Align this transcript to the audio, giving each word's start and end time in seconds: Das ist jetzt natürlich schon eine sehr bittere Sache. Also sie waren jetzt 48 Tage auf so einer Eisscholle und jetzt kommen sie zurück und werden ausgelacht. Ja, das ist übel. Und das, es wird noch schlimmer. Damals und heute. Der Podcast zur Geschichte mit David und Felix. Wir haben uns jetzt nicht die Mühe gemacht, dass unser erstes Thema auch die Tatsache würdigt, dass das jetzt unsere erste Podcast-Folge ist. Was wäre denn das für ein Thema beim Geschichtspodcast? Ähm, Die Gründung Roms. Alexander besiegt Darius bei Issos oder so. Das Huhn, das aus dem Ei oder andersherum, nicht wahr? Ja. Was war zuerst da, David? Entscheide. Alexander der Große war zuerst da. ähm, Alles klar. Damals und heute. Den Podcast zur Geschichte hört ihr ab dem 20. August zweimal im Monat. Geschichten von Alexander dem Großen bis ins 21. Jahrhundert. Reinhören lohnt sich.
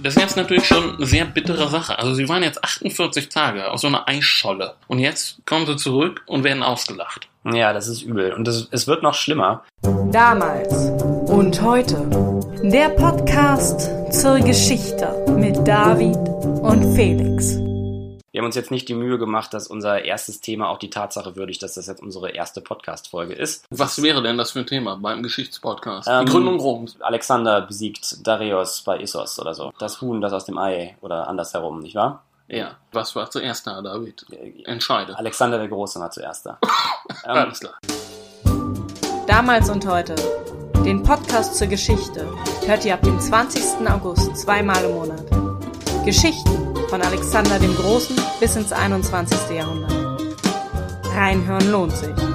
Das 0.00 0.16
ist 0.16 0.22
jetzt 0.22 0.36
natürlich 0.36 0.66
schon 0.66 0.96
eine 0.96 1.06
sehr 1.06 1.24
bittere 1.24 1.68
Sache. 1.68 1.98
Also 1.98 2.14
sie 2.14 2.28
waren 2.28 2.42
jetzt 2.42 2.62
48 2.62 3.28
Tage 3.28 3.70
auf 3.70 3.80
so 3.80 3.88
einer 3.88 4.08
Eisscholle 4.08 4.74
und 4.88 4.98
jetzt 4.98 5.44
kommen 5.46 5.66
sie 5.66 5.76
zurück 5.76 6.22
und 6.26 6.44
werden 6.44 6.62
ausgelacht. 6.62 7.28
Ja, 7.44 7.72
das 7.72 7.88
ist 7.88 8.02
übel. 8.02 8.32
Und 8.32 8.46
das, 8.46 8.68
es 8.70 8.86
wird 8.86 9.02
noch 9.02 9.14
schlimmer. 9.14 9.64
Damals 10.12 10.72
und 11.28 11.60
heute. 11.60 11.96
Der 12.62 12.90
Podcast 12.90 13.90
zur 14.12 14.38
Geschichte 14.38 15.26
mit 15.36 15.66
David 15.66 16.16
und 16.16 16.94
Felix. 16.94 17.71
Wir 18.32 18.40
haben 18.40 18.46
uns 18.46 18.56
jetzt 18.56 18.70
nicht 18.70 18.88
die 18.88 18.94
Mühe 18.94 19.18
gemacht, 19.18 19.52
dass 19.52 19.66
unser 19.66 20.06
erstes 20.06 20.40
Thema 20.40 20.70
auch 20.70 20.78
die 20.78 20.88
Tatsache 20.88 21.36
würdigt, 21.36 21.62
dass 21.62 21.74
das 21.74 21.86
jetzt 21.86 22.02
unsere 22.02 22.30
erste 22.30 22.62
Podcast-Folge 22.62 23.34
ist. 23.34 23.66
Was 23.68 24.00
wäre 24.00 24.22
denn 24.22 24.38
das 24.38 24.52
für 24.52 24.60
ein 24.60 24.66
Thema 24.66 24.96
beim 24.96 25.22
Geschichtspodcast? 25.22 26.08
Ähm, 26.10 26.24
Die 26.24 26.32
Gründung 26.32 26.58
Roms. 26.58 26.96
Alexander 27.02 27.60
besiegt 27.60 28.26
Darius 28.26 28.80
bei 28.80 28.98
Issos 29.00 29.38
oder 29.38 29.52
so. 29.52 29.70
Das 29.78 30.00
Huhn, 30.00 30.22
das 30.22 30.32
aus 30.32 30.46
dem 30.46 30.56
Ei 30.56 30.96
oder 31.02 31.28
andersherum, 31.28 31.80
nicht 31.80 31.94
wahr? 31.94 32.22
Ja. 32.48 32.78
Was 32.92 33.14
war 33.14 33.30
zuerst 33.30 33.66
da, 33.66 33.82
David? 33.82 34.24
Entscheide. 34.64 35.14
Alexander 35.18 35.58
der 35.58 35.68
Große 35.68 36.00
war 36.00 36.10
zuerst 36.10 36.46
da. 36.46 36.58
ähm, 37.26 37.30
Alles 37.32 37.60
klar. 37.60 37.74
Damals 39.26 39.68
und 39.68 39.86
heute. 39.86 40.14
Den 40.86 41.02
Podcast 41.02 41.56
zur 41.56 41.66
Geschichte 41.66 42.26
hört 42.64 42.86
ihr 42.86 42.94
ab 42.94 43.02
dem 43.02 43.20
20. 43.20 43.86
August 43.90 44.34
zweimal 44.38 44.82
im 44.84 44.92
Monat. 44.92 45.22
Geschichten 46.06 46.71
von 46.92 47.00
Alexander 47.00 47.58
dem 47.58 47.74
Großen 47.74 48.14
bis 48.38 48.54
ins 48.54 48.70
21. 48.70 49.56
Jahrhundert. 49.56 50.20
Reinhören 51.14 51.70
lohnt 51.70 51.96
sich. 51.96 52.31